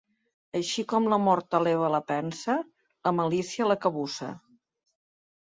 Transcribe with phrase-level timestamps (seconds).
[0.59, 2.57] Així com l'amor eleva la pensa,
[3.09, 4.33] la malícia la cabussa.